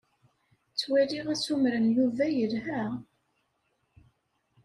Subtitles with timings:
[0.71, 2.81] Ttwaliɣ assumer n Yuba yelha.